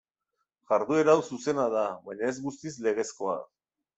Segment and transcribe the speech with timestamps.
[0.71, 3.39] Jarduera hau zuzena da, baina ez guztiz legezkoa.